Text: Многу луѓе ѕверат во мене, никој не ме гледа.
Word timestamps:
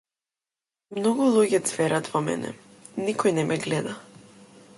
Многу 0.99 1.27
луѓе 1.35 1.59
ѕверат 1.59 2.11
во 2.15 2.25
мене, 2.29 2.55
никој 3.05 3.37
не 3.41 3.49
ме 3.53 3.61
гледа. 3.69 3.97